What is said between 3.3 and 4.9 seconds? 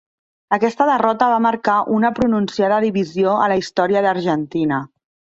a la història d'Argentina.